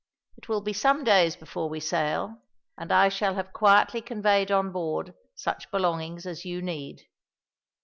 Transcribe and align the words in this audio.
It 0.35 0.49
will 0.49 0.61
be 0.61 0.73
some 0.73 1.03
days 1.03 1.35
before 1.35 1.69
we 1.69 1.79
sail, 1.79 2.41
and 2.75 2.91
I 2.91 3.07
shall 3.07 3.35
have 3.35 3.53
quietly 3.53 4.01
conveyed 4.01 4.49
on 4.49 4.71
board 4.71 5.13
such 5.35 5.69
belongings 5.69 6.25
as 6.25 6.43
you 6.43 6.59
need." 6.59 7.03